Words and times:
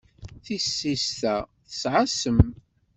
Tissist-a 0.43 1.35
tesɛa 1.69 2.03
ssem? 2.11 2.37